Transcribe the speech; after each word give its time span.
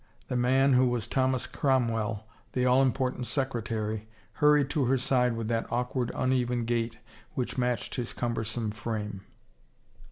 The 0.29 0.35
man, 0.35 0.73
who 0.73 0.87
was 0.89 1.05
Thomas 1.05 1.45
Cromwell, 1.45 2.25
the 2.53 2.65
all 2.65 2.81
important 2.81 3.27
secretary, 3.27 4.07
hurried 4.33 4.67
to 4.71 4.85
her 4.85 4.97
side 4.97 5.35
with 5.37 5.47
that 5.49 5.71
awk 5.71 5.93
ward, 5.93 6.11
uneven 6.15 6.65
gait 6.65 6.97
which 7.35 7.55
matched 7.55 7.93
his 7.93 8.11
cumbersome 8.11 8.71
frame. 8.71 9.21